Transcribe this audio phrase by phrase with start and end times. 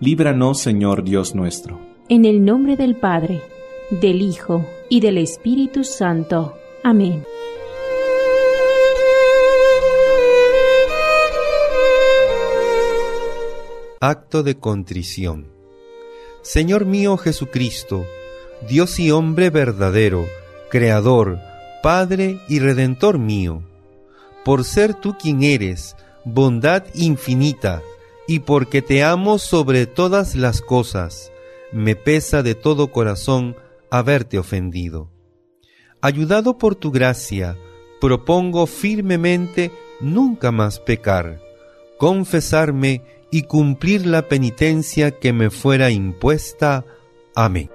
[0.00, 1.78] líbranos Señor Dios nuestro.
[2.08, 3.42] En el nombre del Padre,
[3.90, 6.54] del Hijo y del Espíritu Santo.
[6.82, 7.24] Amén.
[14.00, 15.48] Acto de contrición.
[16.40, 18.06] Señor mío Jesucristo,
[18.66, 20.24] Dios y hombre verdadero,
[20.70, 21.38] Creador,
[21.82, 23.62] Padre y Redentor mío,
[24.42, 27.82] por ser tú quien eres, bondad infinita,
[28.26, 31.32] y porque te amo sobre todas las cosas,
[31.72, 33.56] me pesa de todo corazón
[33.90, 35.10] haberte ofendido.
[36.00, 37.56] Ayudado por tu gracia,
[38.00, 41.40] propongo firmemente nunca más pecar,
[41.98, 46.84] confesarme y cumplir la penitencia que me fuera impuesta.
[47.34, 47.70] Amén.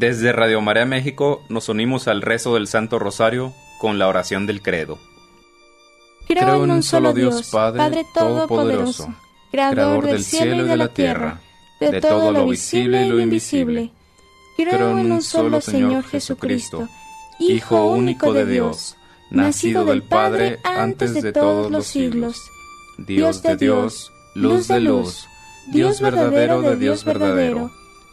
[0.00, 4.62] Desde Radio María México nos unimos al rezo del Santo Rosario con la oración del
[4.62, 4.98] credo.
[6.26, 9.14] Creo en un solo Dios, Padre Todopoderoso,
[9.50, 11.42] Creador del cielo y de la tierra,
[11.80, 13.90] de todo lo visible y lo invisible.
[14.56, 16.88] Creo en un solo Señor Jesucristo,
[17.38, 18.96] Hijo único de Dios,
[19.30, 22.40] nacido del Padre antes de todos los siglos,
[22.96, 25.26] Dios de Dios, luz de luz,
[25.70, 27.70] Dios verdadero de Dios verdadero,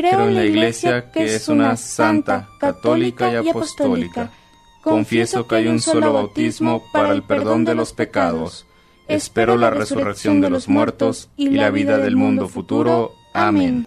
[0.00, 4.30] Creo en la Iglesia que es una santa, católica y apostólica.
[4.82, 8.64] Confieso que hay un solo bautismo para el perdón de los pecados.
[9.08, 13.12] Espero la resurrección de los muertos y la vida del mundo futuro.
[13.34, 13.86] Amén.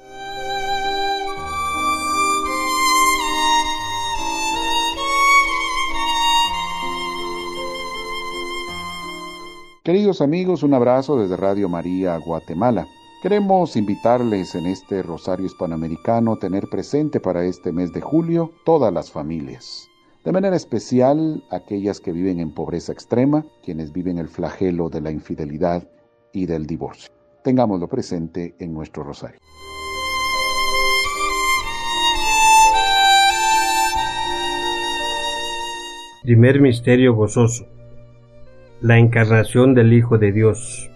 [9.83, 12.87] Queridos amigos, un abrazo desde Radio María, Guatemala.
[13.23, 19.11] Queremos invitarles en este Rosario Hispanoamericano tener presente para este mes de julio todas las
[19.11, 19.87] familias.
[20.25, 25.09] De manera especial aquellas que viven en pobreza extrema, quienes viven el flagelo de la
[25.09, 25.87] infidelidad
[26.33, 27.13] y del divorcio.
[27.45, 29.39] Tengámoslo presente en nuestro Rosario.
[36.23, 37.65] Primer misterio gozoso
[38.81, 40.89] la encarnación del Hijo de Dios.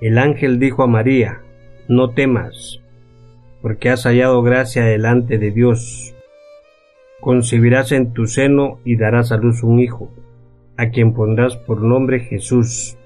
[0.00, 1.40] El ángel dijo a María,
[1.88, 2.80] no temas,
[3.62, 6.14] porque has hallado gracia delante de Dios.
[7.20, 10.10] Concebirás en tu seno y darás a luz un hijo,
[10.76, 12.96] a quien pondrás por nombre Jesús.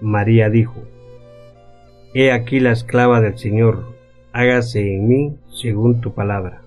[0.00, 0.84] María dijo,
[2.14, 3.84] He aquí la esclava del Señor,
[4.32, 6.62] hágase en mí según tu palabra.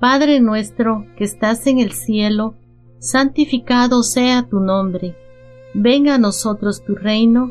[0.00, 2.54] Padre nuestro que estás en el cielo,
[2.98, 5.14] santificado sea tu nombre,
[5.74, 7.50] venga a nosotros tu reino,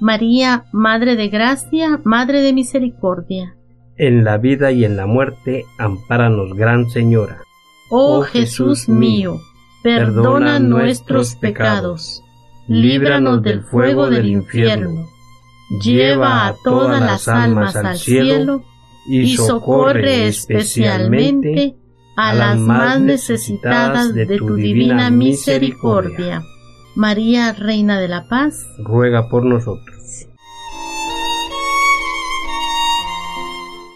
[0.00, 3.54] María, Madre de Gracia, Madre de Misericordia.
[3.98, 7.42] En la vida y en la muerte, ampáranos, Gran Señora.
[7.90, 9.40] Oh, oh Jesús mío,
[9.82, 12.22] perdona nuestros pecados,
[12.66, 15.06] líbranos del fuego del infierno,
[15.82, 18.64] lleva a todas las almas al cielo
[19.06, 21.76] y socorre especialmente
[22.16, 26.42] a las más necesitadas de tu divina misericordia.
[26.96, 30.26] María, Reina de la Paz, ruega por nosotros.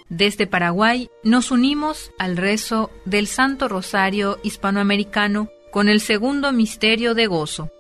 [0.09, 7.27] Desde Paraguay nos unimos al rezo del Santo Rosario hispanoamericano con el segundo misterio de
[7.27, 7.71] gozo.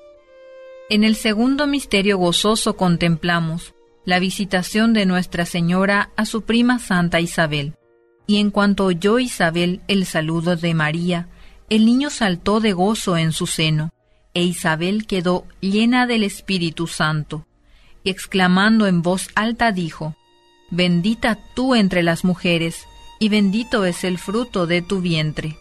[0.90, 7.21] En el segundo misterio gozoso contemplamos la visitación de Nuestra Señora a su prima Santa
[7.21, 7.75] Isabel.
[8.26, 11.28] Y en cuanto oyó Isabel el saludo de María,
[11.71, 13.93] el niño saltó de gozo en su seno,
[14.34, 17.46] e Isabel quedó llena del Espíritu Santo,
[18.02, 20.16] y exclamando en voz alta dijo,
[20.70, 22.84] bendita tú entre las mujeres,
[23.18, 25.56] y bendito es el fruto de tu vientre.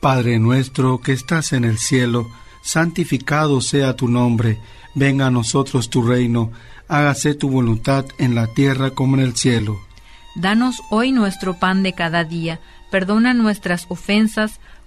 [0.00, 2.26] Padre nuestro que estás en el cielo,
[2.62, 4.58] santificado sea tu nombre,
[4.94, 6.50] venga a nosotros tu reino,
[6.88, 9.78] hágase tu voluntad en la tierra como en el cielo.
[10.34, 12.60] Danos hoy nuestro pan de cada día,
[12.90, 14.60] perdona nuestras ofensas,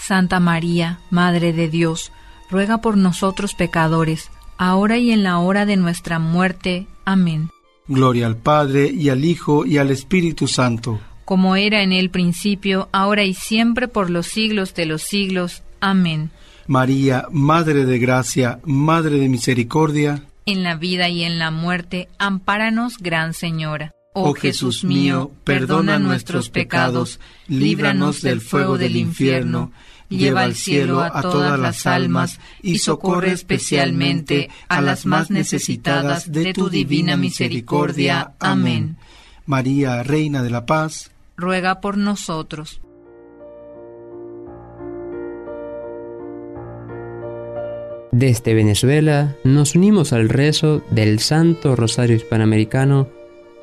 [0.00, 2.10] Santa María, Madre de Dios,
[2.50, 6.86] ruega por nosotros pecadores, ahora y en la hora de nuestra muerte.
[7.04, 7.50] Amén.
[7.86, 11.00] Gloria al Padre y al Hijo y al Espíritu Santo.
[11.24, 15.62] Como era en el principio, ahora y siempre, por los siglos de los siglos.
[15.80, 16.30] Amén.
[16.66, 20.24] María, Madre de Gracia, Madre de Misericordia.
[20.46, 23.92] En la vida y en la muerte, ampáranos, Gran Señora.
[24.12, 29.70] Oh Jesús mío, perdona nuestros pecados, líbranos del fuego del infierno
[30.10, 36.52] lleva al cielo a todas las almas y socorre especialmente a las más necesitadas de
[36.52, 38.32] tu divina misericordia.
[38.40, 38.96] Amén.
[39.46, 42.80] María, Reina de la Paz, ruega por nosotros.
[48.12, 53.08] Desde Venezuela nos unimos al rezo del Santo Rosario Hispanoamericano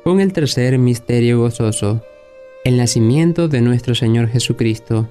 [0.04, 2.02] con el tercer misterio gozoso,
[2.64, 5.08] el nacimiento de nuestro Señor Jesucristo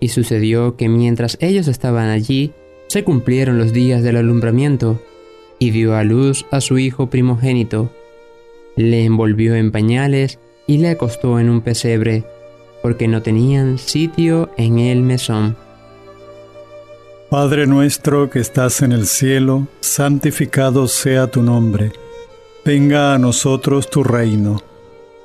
[0.00, 2.52] y sucedió que mientras ellos estaban allí,
[2.88, 5.00] se cumplieron los días del alumbramiento,
[5.60, 7.92] y dio a luz a su hijo primogénito.
[8.76, 12.24] Le envolvió en pañales y le acostó en un pesebre,
[12.82, 15.56] porque no tenían sitio en el mesón.
[17.28, 21.92] Padre nuestro que estás en el cielo, santificado sea tu nombre.
[22.64, 24.60] Venga a nosotros tu reino.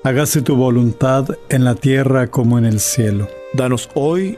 [0.04, 3.28] Hágase tu voluntad en la tierra como en el cielo.
[3.54, 4.38] Danos hoy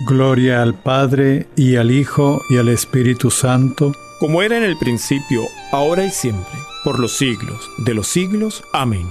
[0.00, 5.42] Gloria al Padre y al Hijo y al Espíritu Santo, como era en el principio,
[5.70, 8.64] ahora y siempre, por los siglos de los siglos.
[8.72, 9.06] Amén.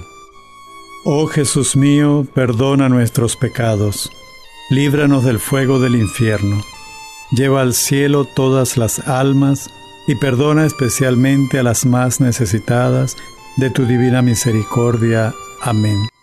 [1.04, 4.10] Oh Jesús mío, perdona nuestros pecados,
[4.70, 6.62] líbranos del fuego del infierno,
[7.30, 9.70] lleva al cielo todas las almas
[10.06, 13.16] y perdona especialmente a las más necesitadas
[13.56, 15.34] de tu divina misericordia.
[15.62, 16.13] Amén.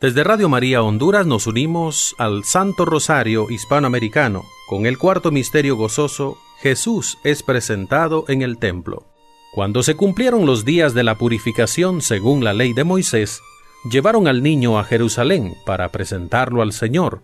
[0.00, 4.44] Desde Radio María Honduras nos unimos al Santo Rosario Hispanoamericano.
[4.68, 9.08] Con el cuarto misterio gozoso, Jesús es presentado en el templo.
[9.52, 13.40] Cuando se cumplieron los días de la purificación según la ley de Moisés,
[13.90, 17.20] llevaron al niño a Jerusalén para presentarlo al Señor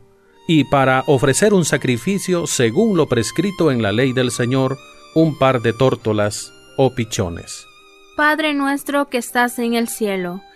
[0.48, 4.78] y para ofrecer un sacrificio según lo prescrito en la ley del Señor
[5.14, 7.68] un par de tórtolas o pichones.
[8.16, 10.40] Padre nuestro que estás en el cielo,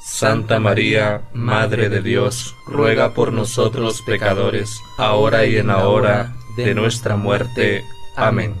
[0.00, 6.74] Santa María, Madre de Dios, ruega por nosotros pecadores, ahora y en la hora de
[6.74, 7.84] nuestra muerte.
[8.16, 8.54] Amén.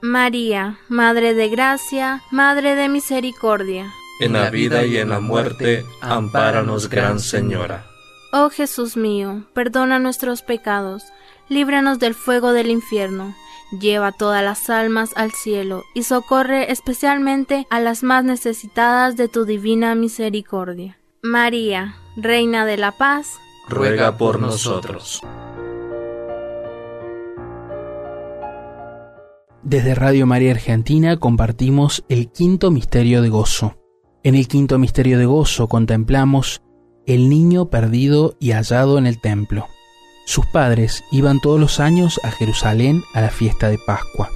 [0.00, 3.92] María, Madre de Gracia, Madre de Misericordia.
[4.20, 7.86] En la vida y en la muerte, ampáranos, Gran Señora.
[8.32, 11.02] Oh Jesús mío, perdona nuestros pecados,
[11.48, 13.34] líbranos del fuego del infierno
[13.78, 19.44] Lleva todas las almas al cielo y socorre especialmente a las más necesitadas de tu
[19.44, 20.98] divina misericordia.
[21.22, 23.28] María, Reina de la Paz,
[23.68, 25.22] ruega por nosotros.
[29.62, 33.76] Desde Radio María Argentina compartimos el quinto misterio de gozo.
[34.24, 36.62] En el quinto misterio de gozo contemplamos
[37.06, 39.66] el niño perdido y hallado en el templo.
[40.24, 44.30] Sus padres iban todos los años a Jerusalén a la fiesta de Pascua.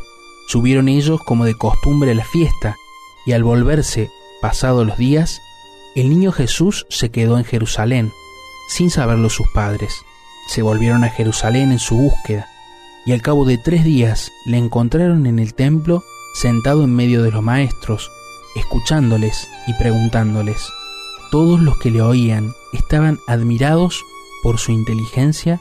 [0.49, 2.77] Subieron ellos como de costumbre a la fiesta,
[3.27, 5.41] y al volverse, pasados los días,
[5.95, 8.13] el niño Jesús se quedó en Jerusalén,
[8.69, 10.03] sin saberlo sus padres.
[10.49, 12.49] Se volvieron a Jerusalén en su búsqueda,
[13.07, 16.03] y al cabo de tres días le encontraron en el templo
[16.35, 18.11] sentado en medio de los maestros,
[18.57, 20.69] escuchándoles y preguntándoles.
[21.31, 24.05] Todos los que le oían estaban admirados
[24.43, 25.61] por su inteligencia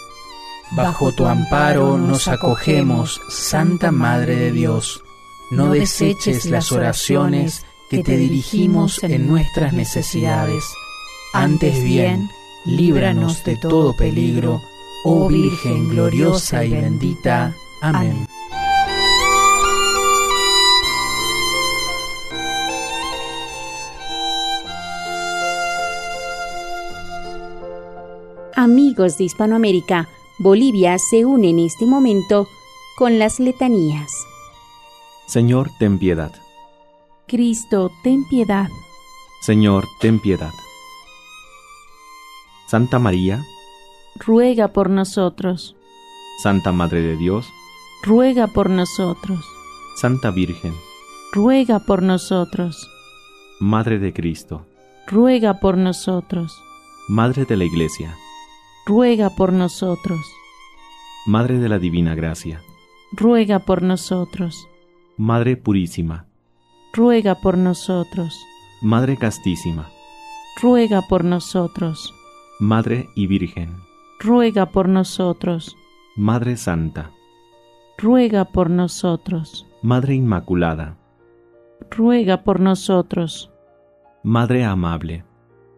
[0.73, 5.03] Bajo tu amparo nos acogemos, Santa Madre de Dios.
[5.51, 10.63] No deseches las oraciones que te dirigimos en nuestras necesidades.
[11.33, 12.29] Antes bien,
[12.65, 14.61] líbranos de todo peligro
[15.03, 17.53] oh Virgen gloriosa y bendita.
[17.81, 18.27] Amén.
[28.55, 30.07] Amigos de Hispanoamérica,
[30.43, 32.47] Bolivia se une en este momento
[32.97, 34.11] con las letanías.
[35.27, 36.31] Señor, ten piedad.
[37.27, 38.67] Cristo, ten piedad.
[39.43, 40.51] Señor, ten piedad.
[42.65, 43.45] Santa María,
[44.15, 45.75] ruega por nosotros.
[46.41, 47.45] Santa Madre de Dios,
[48.01, 49.45] ruega por nosotros.
[49.95, 50.73] Santa Virgen,
[51.31, 52.89] ruega por nosotros.
[53.59, 54.65] Madre de Cristo,
[55.05, 56.59] ruega por nosotros.
[57.07, 58.17] Madre de la Iglesia,
[58.85, 60.19] ruega por nosotros.
[61.25, 62.61] Madre de la Divina Gracia,
[63.11, 64.67] ruega por nosotros.
[65.17, 66.25] Madre Purísima,
[66.93, 68.39] ruega por nosotros.
[68.81, 69.89] Madre Castísima,
[70.61, 72.13] ruega por nosotros.
[72.59, 73.75] Madre y Virgen,
[74.19, 75.75] ruega por nosotros.
[76.15, 77.11] Madre Santa,
[77.97, 79.67] ruega por nosotros.
[79.83, 80.97] Madre Inmaculada,
[81.89, 83.51] ruega por nosotros.
[84.23, 85.23] Madre Amable,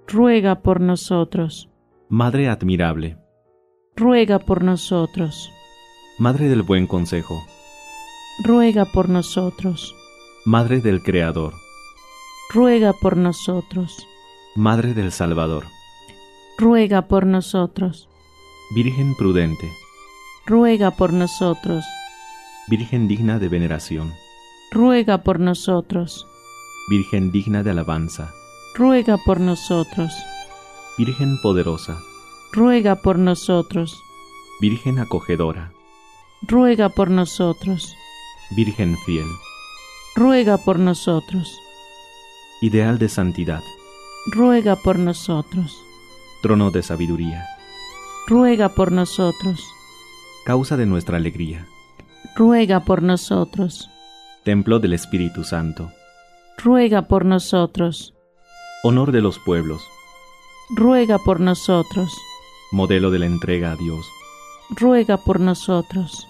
[0.08, 1.70] ruega por nosotros.
[2.16, 3.18] Madre Admirable,
[3.96, 5.52] ruega por nosotros.
[6.20, 7.44] Madre del Buen Consejo,
[8.44, 9.96] ruega por nosotros.
[10.46, 11.56] Madre del Creador,
[12.52, 14.06] ruega por nosotros.
[14.56, 15.66] Madre del Salvador,
[16.60, 18.08] ruega por nosotros.
[18.76, 19.72] Virgen prudente,
[20.46, 21.84] ruega por nosotros.
[22.68, 24.14] Virgen digna de veneración,
[24.70, 26.28] ruega por nosotros.
[26.92, 28.32] Virgen digna de alabanza,
[28.76, 30.14] ruega por nosotros.
[30.96, 31.98] Virgen poderosa,
[32.52, 34.00] ruega por nosotros.
[34.62, 35.72] Virgen acogedora,
[36.44, 37.96] ruega por nosotros.
[38.56, 39.26] Virgen fiel,
[40.16, 41.52] ruega por nosotros.
[42.62, 43.64] Ideal de santidad,
[44.28, 45.76] ruega por nosotros.
[46.44, 47.44] Trono de sabiduría,
[48.28, 49.66] ruega por nosotros.
[50.46, 51.66] Causa de nuestra alegría,
[52.36, 53.90] ruega por nosotros.
[54.44, 55.92] Templo del Espíritu Santo,
[56.58, 58.14] ruega por nosotros.
[58.84, 59.82] Honor de los pueblos,
[60.76, 62.20] ruega por nosotros.
[62.72, 64.10] Modelo de la entrega a Dios,
[64.70, 66.28] ruega por nosotros.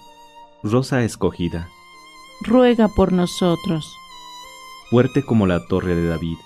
[0.62, 1.68] Rosa escogida,
[2.42, 3.96] ruega por nosotros.
[4.90, 6.36] Fuerte como la torre de David,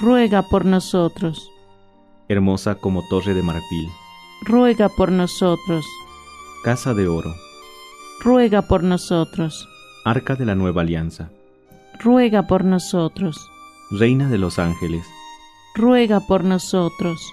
[0.00, 1.50] ruega por nosotros.
[2.28, 3.88] Hermosa como torre de marfil,
[4.42, 5.86] ruega por nosotros.
[6.62, 7.34] Casa de oro,
[8.20, 9.66] ruega por nosotros.
[10.04, 11.30] Arca de la nueva alianza,
[11.98, 13.50] ruega por nosotros.
[13.90, 15.06] Reina de los ángeles,
[15.74, 17.32] ruega por nosotros.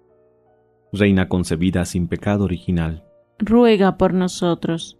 [0.93, 3.05] Reina concebida sin pecado original,
[3.39, 4.99] ruega por nosotros.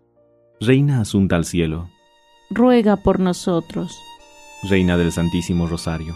[0.62, 1.90] Reina asunta al cielo,
[2.50, 4.00] ruega por nosotros.
[4.64, 6.16] Reina del Santísimo Rosario,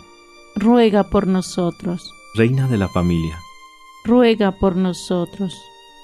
[0.56, 2.10] ruega por nosotros.
[2.36, 3.38] Reina de la familia,
[4.06, 5.54] ruega por nosotros.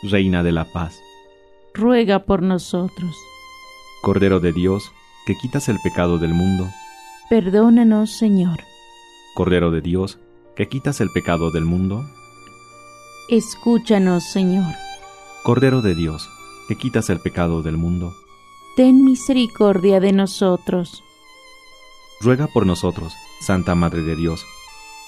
[0.03, 1.01] Reina de la paz,
[1.73, 3.15] ruega por nosotros.
[4.01, 4.91] Cordero de Dios,
[5.25, 6.67] que quitas el pecado del mundo,
[7.29, 8.59] perdónanos, Señor.
[9.33, 10.19] Cordero de Dios,
[10.57, 12.03] que quitas el pecado del mundo,
[13.31, 14.75] escúchanos, Señor.
[15.43, 16.29] Cordero de Dios,
[16.67, 18.13] que quitas el pecado del mundo,
[18.75, 21.01] ten misericordia de nosotros.
[22.19, 24.45] Ruega por nosotros, Santa Madre de Dios,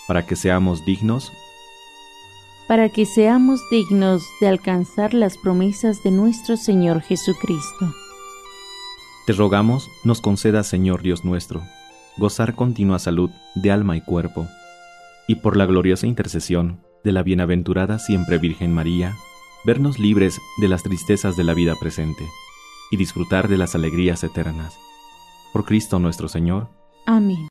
[0.08, 1.32] para que seamos dignos
[2.66, 7.94] para que seamos dignos de alcanzar las promesas de nuestro Señor Jesucristo.
[9.28, 11.62] Te rogamos, nos conceda, Señor Dios nuestro,
[12.18, 14.48] gozar continua salud de alma y cuerpo,
[15.28, 19.16] y por la gloriosa intercesión de la bienaventurada siempre Virgen María,
[19.66, 22.24] vernos libres de las tristezas de la vida presente
[22.92, 24.78] y disfrutar de las alegrías eternas.
[25.52, 26.70] Por Cristo nuestro Señor.
[27.06, 27.48] Amén.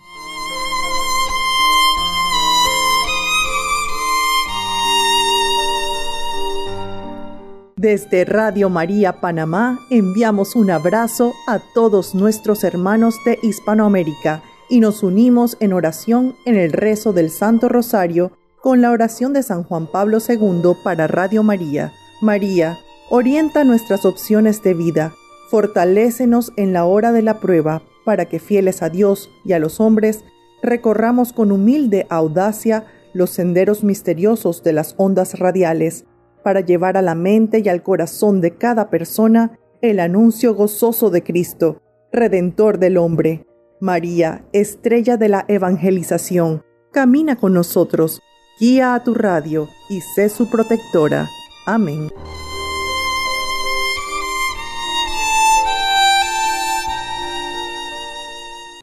[7.77, 15.03] Desde Radio María Panamá enviamos un abrazo a todos nuestros hermanos de Hispanoamérica y nos
[15.03, 18.31] unimos en oración en el rezo del Santo Rosario
[18.63, 21.93] con la oración de San Juan Pablo II para Radio María.
[22.21, 22.79] María,
[23.11, 25.15] orienta nuestras opciones de vida,
[25.51, 29.81] fortalécenos en la hora de la prueba, para que fieles a Dios y a los
[29.81, 30.25] hombres,
[30.63, 36.05] recorramos con humilde audacia los senderos misteriosos de las ondas radiales,
[36.45, 41.25] para llevar a la mente y al corazón de cada persona el anuncio gozoso de
[41.25, 43.45] Cristo, Redentor del hombre.
[43.81, 48.23] María, estrella de la evangelización, camina con nosotros
[48.59, 51.29] guía a tu radio y sé su protectora.
[51.67, 52.11] Amén.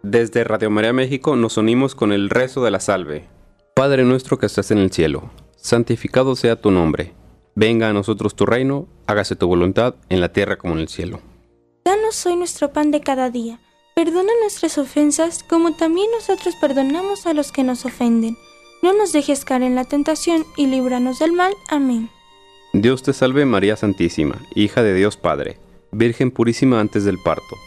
[0.01, 3.27] Desde Radio María México nos unimos con el rezo de la salve.
[3.75, 7.13] Padre nuestro que estás en el cielo, santificado sea tu nombre.
[7.55, 11.21] Venga a nosotros tu reino, hágase tu voluntad en la tierra como en el cielo.
[11.85, 13.59] Danos hoy nuestro pan de cada día.
[13.95, 18.37] Perdona nuestras ofensas como también nosotros perdonamos a los que nos ofenden
[18.81, 21.53] no nos dejes caer en la tentación y líbranos del mal.
[21.67, 22.09] Amén.
[22.73, 25.57] Dios te salve María Santísima, hija de Dios Padre,
[25.91, 27.57] Virgen purísima antes del parto.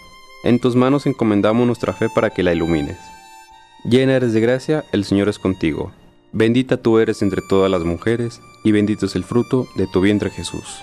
[0.44, 2.98] En tus manos encomendamos nuestra fe para que la ilumines.
[3.84, 5.92] Llena eres de gracia, el Señor es contigo.
[6.32, 10.30] Bendita tú eres entre todas las mujeres, y bendito es el fruto de tu vientre
[10.30, 10.78] Jesús.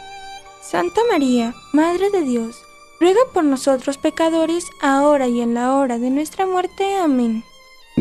[0.61, 2.61] Santa María, Madre de Dios,
[2.99, 6.97] ruega por nosotros pecadores, ahora y en la hora de nuestra muerte.
[6.97, 7.43] Amén.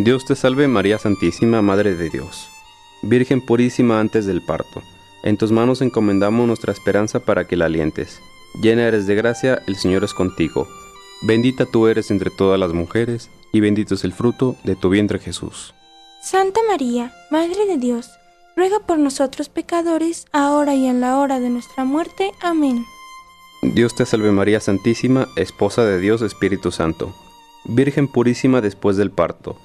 [0.05, 2.49] Dios te salve María Santísima, Madre de Dios,
[3.03, 4.81] Virgen purísima antes del parto.
[5.25, 8.21] En tus manos encomendamos nuestra esperanza para que la alientes.
[8.63, 10.69] Llena eres de gracia, el Señor es contigo.
[11.23, 15.19] Bendita tú eres entre todas las mujeres, y bendito es el fruto de tu vientre
[15.19, 15.75] Jesús.
[16.23, 18.09] Santa María, Madre de Dios,
[18.55, 22.31] ruega por nosotros pecadores, ahora y en la hora de nuestra muerte.
[22.41, 22.85] Amén.
[23.63, 27.17] Dios te salve María Santísima, Esposa de Dios Espíritu Santo,
[27.65, 29.59] Virgen purísima después del parto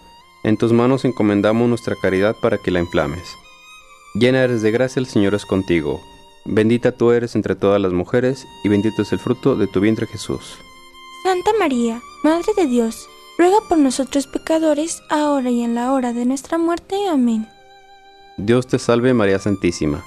[0.43, 3.35] en tus manos encomendamos nuestra caridad para que la inflames.
[4.13, 6.01] Llena eres de gracia, el Señor es contigo.
[6.45, 10.05] Bendita tú eres entre todas las mujeres, y bendito es el fruto de tu vientre
[10.05, 10.57] Jesús.
[11.23, 16.25] Santa María, Madre de Dios, ruega por nosotros pecadores, ahora y en la hora de
[16.25, 16.95] nuestra muerte.
[17.09, 17.47] Amén.
[18.37, 20.03] Dios te salve María Santísima,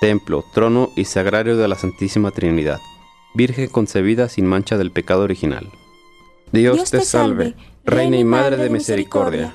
[0.00, 2.80] templo, trono y sagrario de la Santísima Trinidad,
[3.34, 5.70] Virgen concebida sin mancha del pecado original.
[6.52, 7.54] Dios, te salve,
[7.84, 9.54] Reina y Madre de misericordia,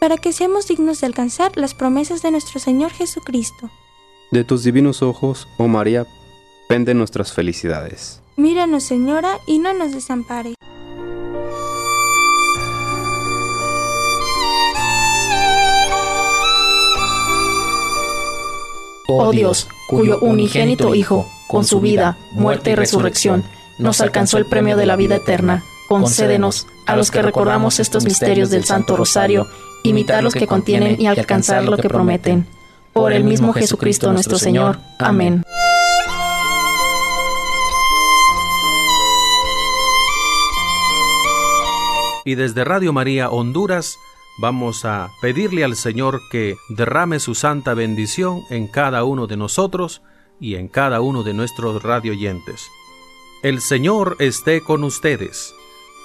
[0.00, 3.68] Para que seamos dignos de alcanzar las promesas de nuestro Señor Jesucristo.
[4.30, 6.06] De tus divinos ojos, oh María,
[6.68, 8.22] penden nuestras felicidades.
[8.36, 10.54] Míranos, Señora, y no nos desampare.
[19.06, 23.44] Oh Dios, cuyo unigénito Hijo, con su vida, muerte y resurrección,
[23.78, 28.48] nos alcanzó el premio de la vida eterna, concédenos, a los que recordamos estos misterios
[28.48, 29.46] del Santo Rosario,
[29.82, 32.46] imitar los que contienen y alcanzar lo que prometen
[32.92, 34.78] por el mismo Jesucristo nuestro Señor.
[34.98, 35.42] Amén.
[42.24, 43.96] Y desde Radio María Honduras
[44.38, 50.02] vamos a pedirle al Señor que derrame su santa bendición en cada uno de nosotros
[50.38, 52.68] y en cada uno de nuestros radioyentes.
[53.42, 55.54] El Señor esté con ustedes,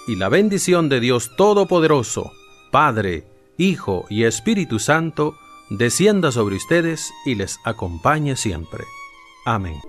[0.07, 2.31] y la bendición de Dios Todopoderoso,
[2.71, 3.25] Padre,
[3.57, 5.37] Hijo y Espíritu Santo,
[5.69, 8.83] descienda sobre ustedes y les acompañe siempre.
[9.45, 9.79] Amén.